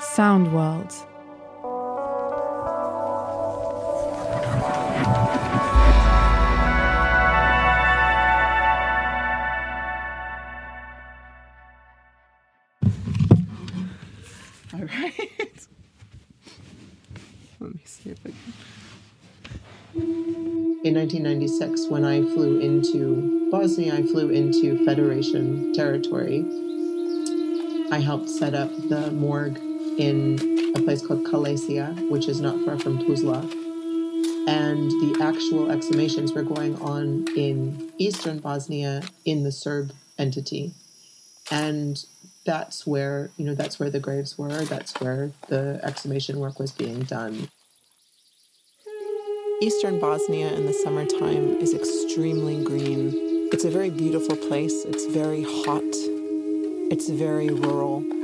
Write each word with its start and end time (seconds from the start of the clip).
Sound 0.00 0.52
World. 0.52 0.92
All 14.72 14.80
right. 14.80 15.66
Let 17.60 17.74
me 17.74 17.80
see 17.84 18.10
if 18.10 18.18
I 18.24 18.30
can. 18.30 18.36
In 20.84 20.94
1996, 20.94 21.86
when 21.88 22.04
I 22.04 22.22
flew 22.22 22.60
into 22.60 23.50
Bosnia, 23.50 23.96
I 23.96 24.02
flew 24.02 24.30
into 24.30 24.84
Federation 24.84 25.72
territory. 25.74 26.44
I 27.90 27.98
helped 27.98 28.28
set 28.28 28.54
up 28.54 28.70
the 28.88 29.10
morgue 29.10 29.58
in 29.98 30.72
a 30.76 30.80
place 30.82 31.04
called 31.04 31.24
Kalesija, 31.24 32.08
which 32.08 32.28
is 32.28 32.40
not 32.40 32.64
far 32.64 32.78
from 32.78 32.98
Tuzla. 32.98 33.42
And 34.48 34.90
the 34.90 35.18
actual 35.20 35.66
exhumations 35.66 36.34
were 36.34 36.42
going 36.42 36.80
on 36.80 37.26
in 37.36 37.92
eastern 37.98 38.38
Bosnia 38.38 39.02
in 39.24 39.44
the 39.44 39.52
Serb 39.52 39.92
entity. 40.16 40.72
And 41.50 42.02
that's 42.46 42.86
where, 42.86 43.30
you 43.36 43.44
know, 43.44 43.54
that's 43.54 43.78
where 43.78 43.90
the 43.90 44.00
graves 44.00 44.38
were, 44.38 44.64
that's 44.64 44.98
where 45.00 45.32
the 45.48 45.80
exhumation 45.82 46.38
work 46.38 46.58
was 46.58 46.72
being 46.72 47.02
done. 47.02 47.48
Eastern 49.60 49.98
Bosnia 49.98 50.52
in 50.52 50.66
the 50.66 50.72
summertime 50.72 51.56
is 51.60 51.74
extremely 51.74 52.62
green. 52.62 53.50
It's 53.52 53.64
a 53.64 53.70
very 53.70 53.90
beautiful 53.90 54.36
place. 54.36 54.84
It's 54.84 55.06
very 55.06 55.42
hot. 55.42 55.82
It's 56.90 57.08
very 57.08 57.48
rural. 57.48 58.17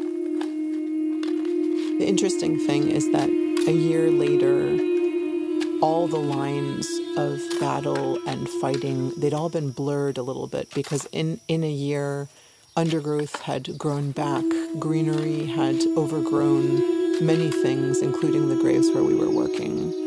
The 1.98 2.06
interesting 2.08 2.58
thing 2.58 2.90
is 2.90 3.10
that 3.12 3.28
a 3.28 3.72
year 3.72 4.10
later, 4.10 4.76
all 5.80 6.08
the 6.08 6.18
lines 6.18 6.88
of 7.16 7.40
battle 7.60 8.18
and 8.26 8.48
fighting, 8.48 9.12
they'd 9.16 9.32
all 9.32 9.48
been 9.48 9.70
blurred 9.70 10.18
a 10.18 10.22
little 10.22 10.48
bit 10.48 10.74
because 10.74 11.06
in, 11.12 11.40
in 11.46 11.62
a 11.62 11.70
year, 11.70 12.28
undergrowth 12.76 13.40
had 13.42 13.78
grown 13.78 14.10
back, 14.10 14.44
greenery 14.78 15.46
had 15.46 15.80
overgrown 15.96 17.24
many 17.24 17.50
things, 17.50 18.02
including 18.02 18.48
the 18.48 18.56
graves 18.56 18.90
where 18.90 19.04
we 19.04 19.14
were 19.14 19.30
working. 19.30 20.03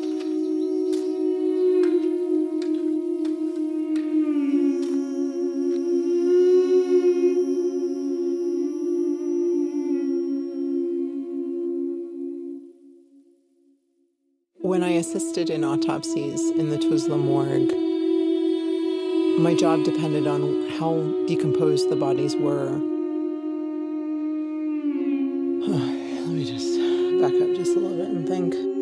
Assisted 15.38 15.54
in 15.54 15.64
autopsies 15.64 16.50
in 16.58 16.70
the 16.70 16.78
Tuzla 16.80 17.16
morgue, 17.16 17.72
my 19.40 19.54
job 19.54 19.84
depended 19.84 20.26
on 20.26 20.68
how 20.80 20.98
decomposed 21.28 21.92
the 21.92 21.96
bodies 21.96 22.36
were. 22.36 22.72
Let 25.68 26.28
me 26.28 26.44
just 26.44 26.80
back 27.22 27.40
up 27.40 27.56
just 27.56 27.76
a 27.76 27.80
little 27.80 27.98
bit 27.98 28.10
and 28.10 28.28
think. 28.28 28.77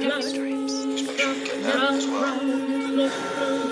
Get 0.00 0.10
that 1.64 1.92
as 1.92 2.06
well. 2.06 3.67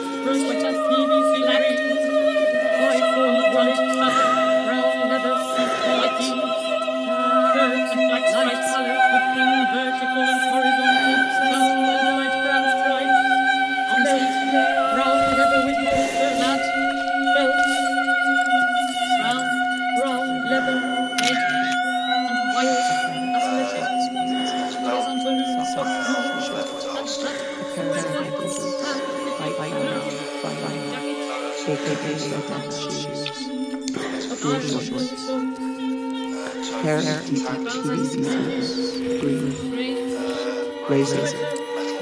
Razors, 40.88 41.34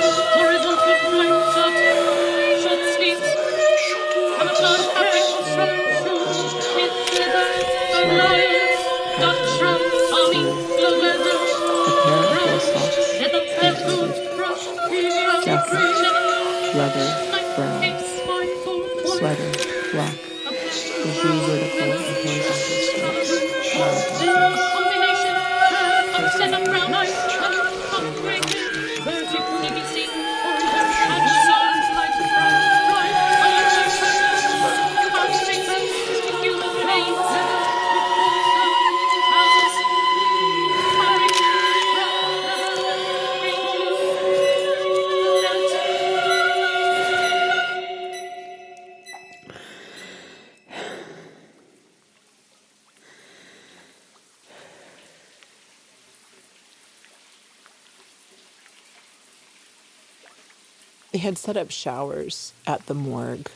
had 61.31 61.38
set 61.38 61.56
up 61.56 61.71
showers 61.71 62.53
at 62.67 62.87
the 62.87 62.94
morgue. 62.94 63.49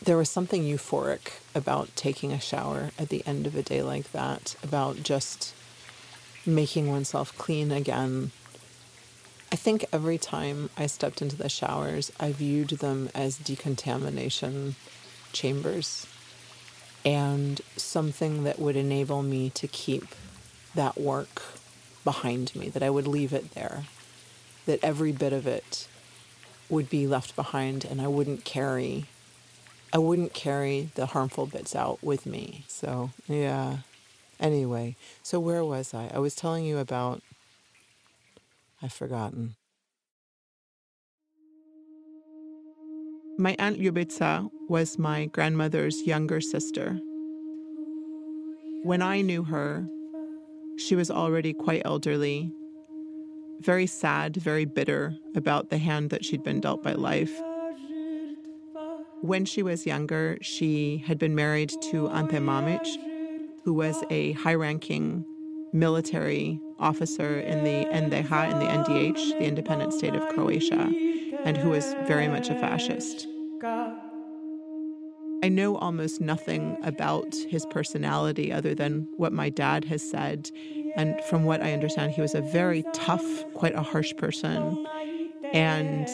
There 0.00 0.16
was 0.16 0.30
something 0.30 0.62
euphoric 0.62 1.40
about 1.56 1.90
taking 1.96 2.30
a 2.30 2.38
shower 2.38 2.92
at 2.96 3.08
the 3.08 3.26
end 3.26 3.48
of 3.48 3.56
a 3.56 3.64
day 3.64 3.82
like 3.82 4.12
that, 4.12 4.54
about 4.62 5.02
just 5.02 5.54
making 6.46 6.88
oneself 6.88 7.36
clean 7.36 7.72
again. 7.72 8.30
I 9.50 9.56
think 9.56 9.86
every 9.92 10.18
time 10.18 10.70
I 10.76 10.86
stepped 10.86 11.20
into 11.20 11.34
the 11.34 11.48
showers, 11.48 12.12
I 12.20 12.30
viewed 12.30 12.78
them 12.78 13.10
as 13.12 13.38
decontamination 13.38 14.76
chambers 15.32 16.06
and 17.04 17.60
something 17.76 18.44
that 18.44 18.60
would 18.60 18.76
enable 18.76 19.24
me 19.24 19.50
to 19.50 19.66
keep 19.66 20.14
that 20.76 20.96
work 20.96 21.42
behind 22.04 22.54
me, 22.54 22.68
that 22.68 22.84
I 22.84 22.90
would 22.90 23.08
leave 23.08 23.32
it 23.32 23.50
there, 23.50 23.86
that 24.66 24.78
every 24.84 25.10
bit 25.10 25.32
of 25.32 25.48
it 25.48 25.88
would 26.72 26.88
be 26.88 27.06
left 27.06 27.36
behind 27.36 27.84
and 27.84 28.00
I 28.00 28.08
wouldn't 28.08 28.44
carry 28.44 29.04
I 29.92 29.98
wouldn't 29.98 30.32
carry 30.32 30.88
the 30.94 31.04
harmful 31.04 31.44
bits 31.44 31.76
out 31.76 32.02
with 32.02 32.24
me. 32.24 32.64
So, 32.66 33.10
yeah. 33.28 33.78
Anyway, 34.40 34.96
so 35.22 35.38
where 35.38 35.62
was 35.62 35.92
I? 35.92 36.10
I 36.14 36.18
was 36.18 36.34
telling 36.34 36.64
you 36.64 36.78
about 36.78 37.20
I've 38.82 38.92
forgotten. 38.92 39.54
My 43.38 43.54
aunt 43.58 43.78
Ljubica 43.78 44.50
was 44.68 44.98
my 44.98 45.26
grandmother's 45.26 46.06
younger 46.06 46.40
sister. 46.40 46.98
When 48.82 49.02
I 49.02 49.20
knew 49.20 49.44
her, 49.44 49.86
she 50.78 50.96
was 50.96 51.10
already 51.10 51.52
quite 51.52 51.82
elderly, 51.84 52.50
very 53.60 53.86
sad, 53.86 54.36
very 54.36 54.64
bitter 54.64 55.14
about 55.34 55.70
the 55.70 55.78
hand 55.78 56.10
that 56.10 56.24
she'd 56.24 56.42
been 56.42 56.60
dealt 56.60 56.82
by 56.82 56.92
life. 56.92 57.32
When 59.20 59.44
she 59.44 59.62
was 59.62 59.86
younger, 59.86 60.38
she 60.40 61.02
had 61.06 61.18
been 61.18 61.34
married 61.34 61.72
to 61.90 62.08
Ante 62.08 62.38
Mamic, 62.38 62.84
who 63.64 63.72
was 63.72 64.02
a 64.10 64.32
high 64.32 64.54
ranking 64.54 65.24
military 65.72 66.60
officer 66.78 67.38
in 67.40 67.62
the 67.64 67.86
NDH, 67.86 68.50
in 68.50 68.58
the 68.58 68.66
NDH, 68.66 69.38
the 69.38 69.44
independent 69.44 69.92
state 69.92 70.14
of 70.14 70.28
Croatia, 70.28 70.90
and 71.44 71.56
who 71.56 71.70
was 71.70 71.94
very 72.06 72.28
much 72.28 72.50
a 72.50 72.54
fascist. 72.56 73.28
I 75.44 75.48
know 75.48 75.76
almost 75.76 76.20
nothing 76.20 76.76
about 76.84 77.34
his 77.48 77.66
personality 77.66 78.52
other 78.52 78.74
than 78.74 79.08
what 79.16 79.32
my 79.32 79.48
dad 79.48 79.84
has 79.86 80.02
said. 80.02 80.50
And 80.94 81.20
from 81.24 81.44
what 81.44 81.62
I 81.62 81.72
understand, 81.72 82.12
he 82.12 82.20
was 82.20 82.34
a 82.34 82.40
very 82.40 82.84
tough, 82.92 83.24
quite 83.54 83.74
a 83.74 83.82
harsh 83.82 84.14
person. 84.16 84.86
And 85.52 86.08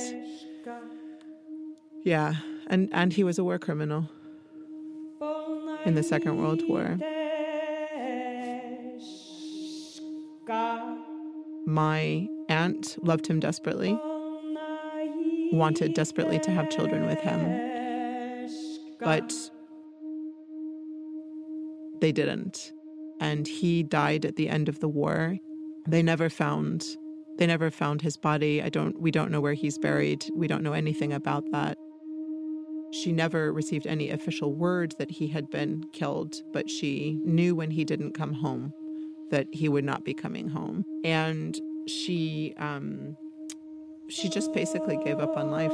yeah, 2.05 2.35
and, 2.69 2.89
and 2.93 3.13
he 3.13 3.25
was 3.25 3.39
a 3.39 3.45
war 3.45 3.59
criminal 3.59 4.09
in 5.85 5.95
the 5.95 6.03
Second 6.03 6.39
World 6.39 6.63
War. 6.69 6.99
My 11.67 12.29
aunt 12.49 12.97
loved 13.03 13.27
him 13.27 13.41
desperately, 13.41 13.99
wanted 15.53 15.95
desperately 15.95 16.39
to 16.41 16.51
have 16.51 16.71
children 16.71 17.07
with 17.07 17.21
him, 17.21 18.49
but 19.01 19.35
they 22.01 22.13
didn't. 22.13 22.73
And 23.21 23.47
he 23.47 23.83
died 23.83 24.25
at 24.25 24.37
the 24.37 24.49
end 24.49 24.69
of 24.69 24.81
the 24.81 24.89
war. 24.89 25.39
They 25.87 26.03
never 26.03 26.29
found 26.29 26.97
they 27.39 27.47
never 27.47 27.71
found 27.71 28.03
his 28.03 28.17
body. 28.17 28.61
I 28.63 28.69
don't 28.69 29.01
we 29.01 29.11
don't 29.11 29.31
know 29.31 29.41
where 29.41 29.55
he's 29.55 29.79
buried. 29.79 30.27
We 30.35 30.49
don't 30.49 30.63
know 30.63 30.73
anything 30.73 31.13
about 31.13 31.45
that. 31.53 31.79
She 32.91 33.13
never 33.13 33.53
received 33.53 33.87
any 33.87 34.11
official 34.11 34.55
word 34.55 34.95
that 34.99 35.11
he 35.11 35.29
had 35.29 35.51
been 35.51 35.85
killed, 35.93 36.43
but 36.53 36.71
she 36.71 37.21
knew 37.25 37.55
when 37.55 37.71
he 37.71 37.85
didn't 37.85 38.13
come 38.13 38.33
home 38.33 38.73
that 39.31 39.47
he 39.53 39.69
would 39.69 39.85
not 39.85 40.05
be 40.05 40.15
coming 40.15 40.49
home. 40.49 40.85
And 41.05 41.61
she 41.87 42.55
um, 42.59 43.17
she 44.09 44.29
just 44.29 44.53
basically 44.53 44.99
gave 45.05 45.19
up 45.19 45.37
on 45.37 45.51
life. 45.51 45.73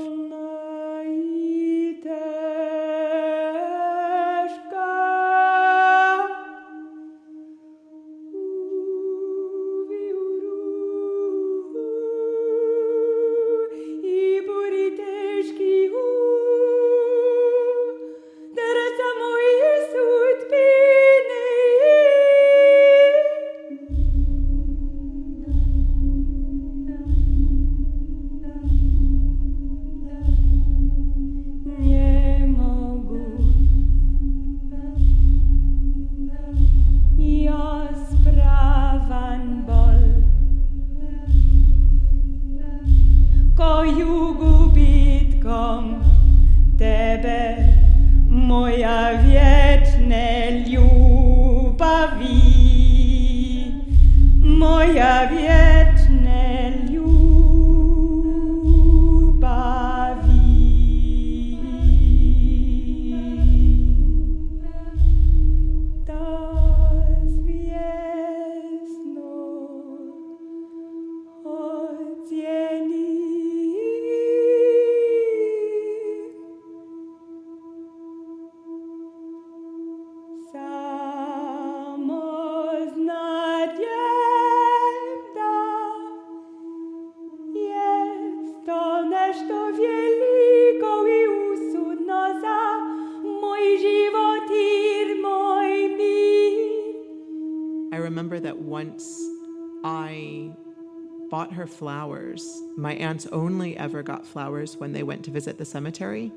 bought 101.45 101.53
her 101.53 101.67
flowers. 101.67 102.63
My 102.75 102.95
aunts 102.95 103.27
only 103.27 103.77
ever 103.77 104.03
got 104.03 104.27
flowers 104.27 104.79
when 104.79 104.93
they 104.93 105.03
went 105.03 105.27
to 105.27 105.31
visit 105.31 105.59
the 105.59 105.65
cemetery 105.67 106.33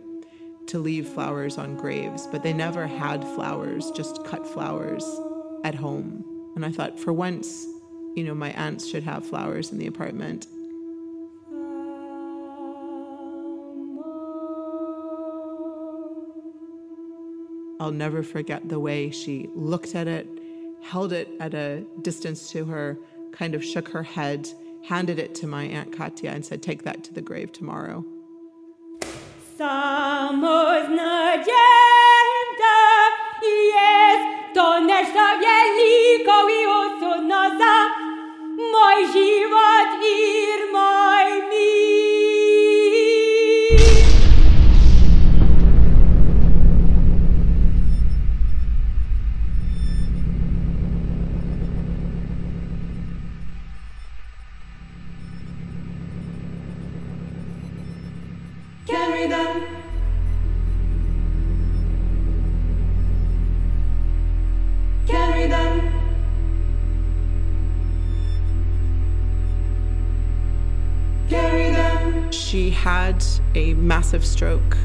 to 0.66 0.80
leave 0.80 1.08
flowers 1.08 1.58
on 1.58 1.78
graves, 1.78 2.28
but 2.28 2.44
they 2.44 2.52
never 2.52 2.86
had 2.86 3.24
flowers, 3.24 3.90
just 3.92 4.26
cut 4.26 4.46
flowers 4.46 5.06
at 5.64 5.76
home. 5.76 6.26
And 6.56 6.66
I 6.66 6.72
thought, 6.72 7.00
for 7.00 7.14
once, 7.14 7.66
you 8.18 8.26
know, 8.26 8.34
my 8.34 8.52
aunts 8.52 8.86
should 8.86 9.04
have 9.04 9.26
flowers 9.26 9.72
in 9.72 9.78
the 9.78 9.88
apartment. 9.88 10.48
I'll 17.80 17.92
never 17.92 18.24
forget 18.24 18.68
the 18.68 18.80
way 18.80 19.10
she 19.12 19.48
looked 19.56 19.96
at 19.96 20.10
it, 20.10 20.28
held 20.82 21.14
it 21.14 21.30
at 21.40 21.54
a 21.54 21.86
distance 22.02 22.52
to 22.52 22.66
her, 22.66 22.98
kind 23.32 23.56
of 23.56 23.64
shook 23.64 23.88
her 23.90 24.04
head, 24.04 24.50
handed 24.84 25.20
it 25.20 25.36
to 25.36 25.48
my 25.48 25.64
Aunt 25.64 25.92
Katya, 25.92 26.32
and 26.32 26.46
said, 26.46 26.62
Take 26.62 26.84
that 26.84 27.04
to 27.06 27.14
the 27.14 27.22
grave 27.22 27.52
tomorrow. 27.52 28.06
Samoznagenda 29.58 29.97
She 72.58 72.72
had 72.72 73.24
a 73.54 73.76
massive 73.76 74.26
stroke. 74.26 74.78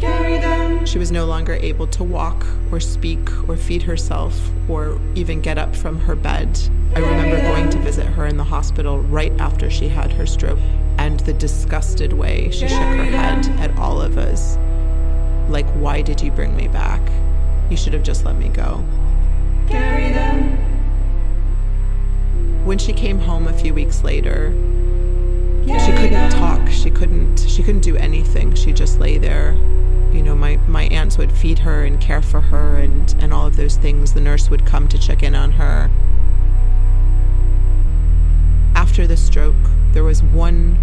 Carry 0.00 0.38
them. 0.38 0.84
She 0.86 0.98
was 0.98 1.12
no 1.12 1.24
longer 1.24 1.52
able 1.52 1.86
to 1.86 2.02
walk 2.02 2.44
or 2.72 2.80
speak 2.80 3.30
or 3.48 3.56
feed 3.56 3.82
herself 3.82 4.36
or 4.68 5.00
even 5.14 5.40
get 5.40 5.56
up 5.56 5.76
from 5.76 6.00
her 6.00 6.16
bed. 6.16 6.58
I 6.96 6.98
remember 6.98 7.40
going 7.40 7.70
to 7.70 7.78
visit 7.78 8.06
her 8.06 8.26
in 8.26 8.38
the 8.38 8.42
hospital 8.42 8.98
right 8.98 9.30
after 9.40 9.70
she 9.70 9.88
had 9.88 10.10
her 10.14 10.26
stroke 10.26 10.58
and 10.98 11.20
the 11.20 11.32
disgusted 11.32 12.12
way 12.12 12.50
she 12.50 12.66
shook 12.66 12.78
her 12.80 13.04
head 13.04 13.46
at 13.60 13.78
all 13.78 14.02
of 14.02 14.18
us. 14.18 14.56
Like, 15.48 15.70
why 15.74 16.02
did 16.02 16.20
you 16.20 16.32
bring 16.32 16.56
me 16.56 16.66
back? 16.66 17.08
You 17.70 17.76
should 17.76 17.92
have 17.92 18.02
just 18.02 18.24
let 18.24 18.34
me 18.34 18.48
go. 18.48 18.84
Carry 19.68 20.10
them. 20.10 20.58
When 22.64 22.78
she 22.78 22.92
came 22.92 23.20
home 23.20 23.46
a 23.46 23.52
few 23.52 23.72
weeks 23.72 24.02
later, 24.02 24.52
she 25.76 25.92
couldn't 25.92 26.30
talk. 26.30 26.66
She 26.68 26.90
couldn't 26.90 27.40
she 27.40 27.62
couldn't 27.62 27.82
do 27.82 27.96
anything. 27.96 28.54
She 28.54 28.72
just 28.72 28.98
lay 28.98 29.18
there. 29.18 29.52
You 30.12 30.22
know 30.22 30.34
my 30.34 30.56
my 30.66 30.84
aunts 30.84 31.18
would 31.18 31.30
feed 31.30 31.58
her 31.58 31.84
and 31.84 32.00
care 32.00 32.22
for 32.22 32.40
her 32.40 32.76
and 32.76 33.14
and 33.20 33.34
all 33.34 33.46
of 33.46 33.56
those 33.56 33.76
things. 33.76 34.14
The 34.14 34.20
nurse 34.20 34.48
would 34.48 34.64
come 34.64 34.88
to 34.88 34.98
check 34.98 35.22
in 35.22 35.34
on 35.34 35.52
her. 35.52 35.90
After 38.74 39.06
the 39.06 39.16
stroke 39.16 39.56
there 39.92 40.04
was 40.04 40.22
one 40.22 40.78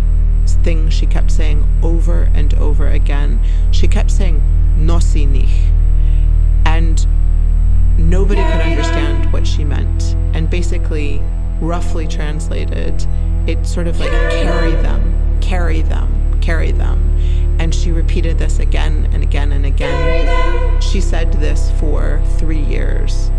thing 0.64 0.90
she 0.90 1.08
kept 1.08 1.32
saying 1.32 1.68
over 1.82 2.30
and 2.36 2.54
over 2.56 2.88
again. 2.88 3.40
She 3.72 3.88
kept 3.88 4.12
saying 4.12 4.40
nosi 4.78 5.28
nich. 5.28 5.50
And 6.66 7.08
nobody 7.98 8.42
could 8.42 8.62
understand 8.62 9.34
what 9.34 9.48
she 9.48 9.64
meant. 9.64 10.16
And 10.36 10.48
basically 10.50 11.22
roughly 11.60 12.08
translated 12.08 13.08
it 13.48 13.66
sort 13.66 13.88
of 13.88 14.00
like 14.00 14.10
carry 14.10 14.72
them 14.72 15.40
carry 15.42 15.82
them 15.82 16.16
carry 16.46 16.72
them. 16.72 17.02
And 17.60 17.74
she 17.74 17.92
repeated 17.92 18.38
this 18.38 18.60
again 18.60 19.10
and 19.12 19.24
again 19.24 19.52
and 19.52 19.66
again. 19.66 20.80
She 20.80 21.02
said 21.02 21.34
this 21.34 21.72
for 21.80 22.22
three 22.38 22.62
years 22.62 23.32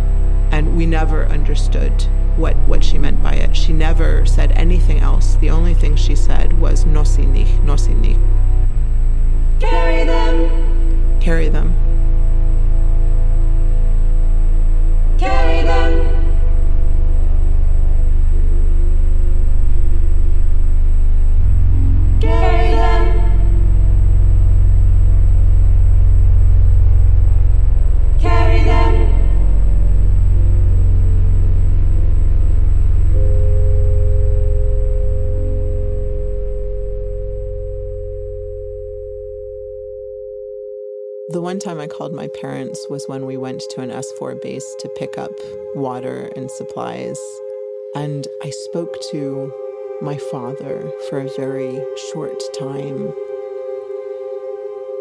and 0.50 0.76
we 0.76 0.86
never 0.86 1.26
understood 1.26 1.92
what, 2.36 2.56
what 2.66 2.82
she 2.82 2.98
meant 2.98 3.22
by 3.22 3.34
it. 3.34 3.56
She 3.56 3.72
never 3.72 4.26
said 4.26 4.52
anything 4.52 4.98
else. 4.98 5.36
The 5.36 5.50
only 5.50 5.74
thing 5.74 5.94
she 5.94 6.16
said 6.16 6.60
was 6.60 6.84
nosinich 6.84 7.64
nosinich 7.64 8.20
Carry 9.60 10.04
them. 10.04 11.20
carry 11.20 11.48
them. 11.48 11.74
Carry 15.18 15.62
them. 15.62 16.15
One 41.56 41.60
time 41.62 41.80
I 41.80 41.86
called 41.86 42.12
my 42.12 42.28
parents 42.28 42.86
was 42.90 43.08
when 43.08 43.24
we 43.24 43.38
went 43.38 43.62
to 43.70 43.80
an 43.80 43.88
SFOR 43.88 44.38
base 44.42 44.76
to 44.78 44.90
pick 44.90 45.16
up 45.16 45.32
water 45.74 46.30
and 46.36 46.50
supplies. 46.50 47.18
And 47.94 48.28
I 48.42 48.50
spoke 48.50 48.94
to 49.12 49.50
my 50.02 50.18
father 50.18 50.92
for 51.08 51.18
a 51.18 51.30
very 51.34 51.82
short 52.12 52.38
time. 52.52 53.10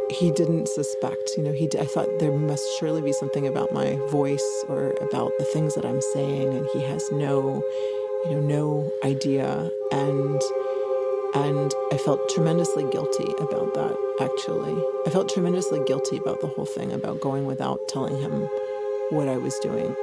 He 0.10 0.32
didn't 0.32 0.70
suspect, 0.70 1.32
you 1.36 1.44
know, 1.44 1.52
he 1.52 1.68
I 1.78 1.84
thought 1.84 2.20
there 2.20 2.32
must 2.32 2.66
surely 2.80 3.02
be 3.02 3.12
something 3.12 3.46
about 3.46 3.74
my 3.74 3.96
voice 4.10 4.64
or 4.70 4.92
about 5.02 5.34
the 5.38 5.46
things 5.52 5.76
that 5.76 5.86
I'm 5.86 6.02
saying 6.14 6.54
and 6.54 6.66
he 6.72 6.80
has 6.84 7.12
no, 7.12 7.62
you 8.30 8.32
know, 8.32 8.40
no 8.40 8.92
idea 9.04 9.70
and 9.92 10.42
and 11.36 11.74
I 11.92 11.98
felt 11.98 12.30
tremendously 12.30 12.90
guilty 12.92 13.26
about 13.40 13.74
that, 13.74 13.98
actually. 14.22 14.82
I 15.06 15.10
felt 15.10 15.28
tremendously 15.28 15.84
guilty 15.86 16.16
about 16.16 16.40
the 16.40 16.48
whole 16.48 16.66
thing, 16.66 16.94
about 16.94 17.20
going 17.20 17.46
without 17.46 17.80
telling 17.90 18.18
him 18.18 18.48
what 19.10 19.28
I 19.28 19.36
was 19.36 19.60
doing. 19.60 19.94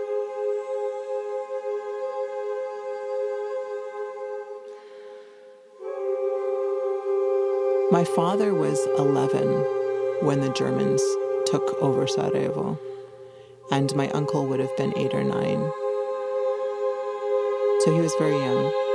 My 7.91 8.05
father 8.05 8.53
was 8.53 8.79
11 8.99 10.27
when 10.27 10.41
the 10.41 10.53
Germans 10.53 11.03
took 11.47 11.63
over 11.81 12.07
Sarajevo, 12.07 12.79
and 13.71 13.95
my 13.97 14.11
uncle 14.11 14.47
would 14.47 14.61
have 14.61 14.77
been 14.77 14.93
eight 14.99 15.15
or 15.15 15.25
nine. 15.25 15.73
So 17.81 17.95
he 17.95 18.01
was 18.01 18.15
very 18.19 18.37
young. 18.37 18.92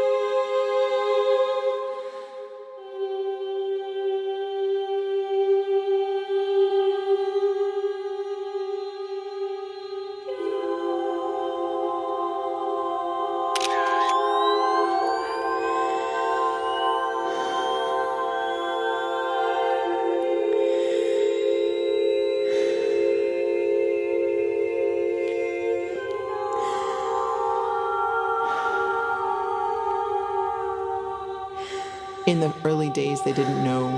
In 32.27 32.41
the 32.41 32.53
early 32.65 32.89
days, 32.89 33.24
they 33.24 33.31
didn't 33.31 33.63
know 33.63 33.98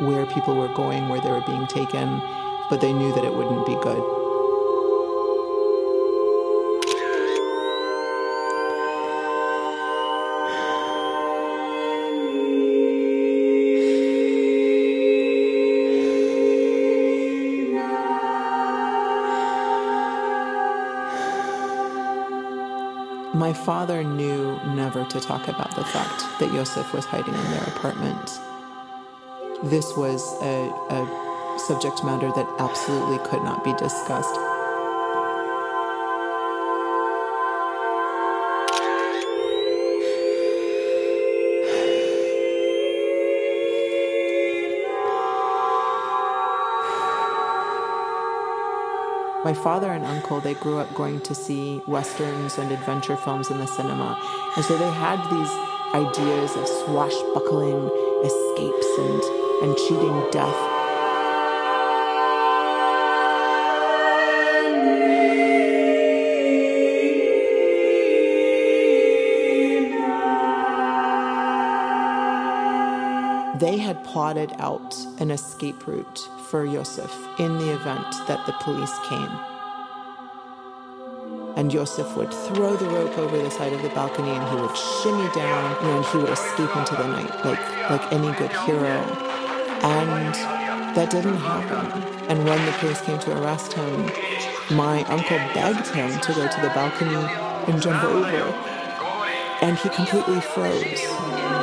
where 0.00 0.26
people 0.26 0.56
were 0.56 0.72
going, 0.74 1.08
where 1.08 1.20
they 1.20 1.30
were 1.30 1.42
being 1.42 1.66
taken, 1.66 2.20
but 2.70 2.80
they 2.80 2.92
knew 2.92 3.14
that 3.14 3.22
it 3.24 3.32
wouldn't 3.32 3.66
be 3.66 3.74
good. 3.82 4.15
My 23.36 23.52
father 23.52 24.02
knew 24.02 24.58
never 24.68 25.04
to 25.04 25.20
talk 25.20 25.46
about 25.46 25.76
the 25.76 25.84
fact 25.84 26.24
that 26.40 26.54
Yosef 26.54 26.94
was 26.94 27.04
hiding 27.04 27.34
in 27.34 27.50
their 27.50 27.64
apartment. 27.64 28.30
This 29.62 29.94
was 29.94 30.22
a, 30.40 30.70
a 30.88 31.58
subject 31.58 32.02
matter 32.02 32.32
that 32.32 32.48
absolutely 32.58 33.18
could 33.28 33.44
not 33.44 33.62
be 33.62 33.74
discussed. 33.74 34.45
My 49.46 49.54
father 49.54 49.92
and 49.92 50.04
uncle, 50.04 50.40
they 50.40 50.54
grew 50.54 50.78
up 50.78 50.92
going 50.92 51.20
to 51.20 51.32
see 51.32 51.80
westerns 51.86 52.58
and 52.58 52.72
adventure 52.72 53.16
films 53.16 53.48
in 53.48 53.58
the 53.58 53.66
cinema. 53.66 54.18
And 54.56 54.64
so 54.64 54.76
they 54.76 54.90
had 54.90 55.22
these 55.30 55.94
ideas 55.94 56.56
of 56.56 56.66
swashbuckling 56.66 57.88
escapes 58.24 58.98
and, 58.98 59.22
and 59.62 59.76
cheating 59.76 60.30
death. 60.32 60.75
They 73.60 73.78
had 73.78 74.04
plotted 74.04 74.52
out 74.58 74.94
an 75.18 75.30
escape 75.30 75.86
route 75.86 76.18
for 76.50 76.66
Yosef 76.66 77.10
in 77.38 77.56
the 77.56 77.72
event 77.72 78.14
that 78.28 78.44
the 78.44 78.52
police 78.60 78.92
came. 79.08 79.30
And 81.56 81.72
Yosef 81.72 82.14
would 82.18 82.34
throw 82.34 82.76
the 82.76 82.84
rope 82.84 83.16
over 83.16 83.38
the 83.38 83.50
side 83.50 83.72
of 83.72 83.80
the 83.80 83.88
balcony 83.88 84.28
and 84.28 84.46
he 84.50 84.56
would 84.60 84.76
shimmy 84.76 85.32
down 85.32 85.74
and 85.86 86.04
he 86.04 86.18
would 86.18 86.28
escape 86.28 86.76
into 86.76 86.96
the 86.96 87.08
night 87.08 87.30
like, 87.46 87.90
like 87.90 88.12
any 88.12 88.30
good 88.32 88.52
hero. 88.66 89.00
And 89.80 90.34
that 90.94 91.08
didn't 91.10 91.38
happen. 91.38 92.02
And 92.28 92.44
when 92.44 92.66
the 92.66 92.72
police 92.72 93.00
came 93.00 93.18
to 93.20 93.42
arrest 93.42 93.72
him, 93.72 94.10
my 94.76 95.02
uncle 95.04 95.38
begged 95.54 95.86
him 95.94 96.10
to 96.20 96.32
go 96.34 96.46
to 96.46 96.60
the 96.60 96.68
balcony 96.74 97.24
and 97.72 97.80
jump 97.80 98.04
over. 98.04 98.52
And 99.62 99.78
he 99.78 99.88
completely 99.88 100.42
froze. 100.42 101.55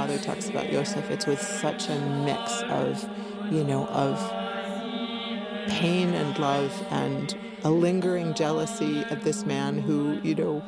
Father 0.00 0.16
talks 0.16 0.48
about 0.48 0.72
Yosef, 0.72 1.10
it's 1.10 1.26
with 1.26 1.42
such 1.42 1.90
a 1.90 1.98
mix 2.24 2.62
of, 2.70 3.06
you 3.52 3.62
know, 3.62 3.86
of 3.88 4.18
pain 5.68 6.14
and 6.14 6.38
love 6.38 6.72
and 6.90 7.36
a 7.64 7.70
lingering 7.70 8.32
jealousy 8.32 9.04
of 9.10 9.22
this 9.24 9.44
man 9.44 9.76
who, 9.76 10.18
you 10.24 10.34
know, 10.34 10.62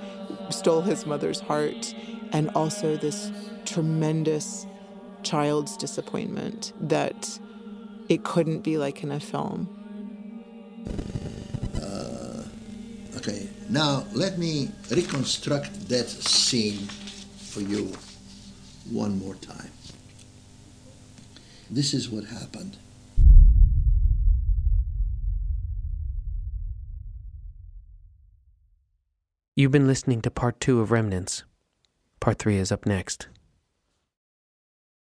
stole 0.50 0.82
his 0.82 1.06
mother's 1.06 1.40
heart 1.40 1.94
and 2.34 2.50
also 2.50 2.94
this 2.98 3.32
tremendous 3.64 4.66
child's 5.22 5.78
disappointment 5.78 6.74
that 6.78 7.38
it 8.10 8.24
couldn't 8.24 8.60
be 8.60 8.76
like 8.76 9.02
in 9.02 9.10
a 9.10 9.18
film. 9.18 9.66
Uh, 11.80 12.44
okay, 13.16 13.48
now 13.70 14.04
let 14.12 14.36
me 14.36 14.68
reconstruct 14.90 15.88
that 15.88 16.06
scene 16.06 16.86
for 17.38 17.62
you 17.62 17.90
one 18.90 19.18
more 19.18 19.34
time. 19.36 19.70
This 21.70 21.94
is 21.94 22.08
what 22.10 22.24
happened. 22.24 22.76
You've 29.54 29.72
been 29.72 29.86
listening 29.86 30.22
to 30.22 30.30
part 30.30 30.60
two 30.60 30.80
of 30.80 30.90
Remnants. 30.90 31.44
Part 32.20 32.38
three 32.38 32.56
is 32.56 32.72
up 32.72 32.86
next. 32.86 33.28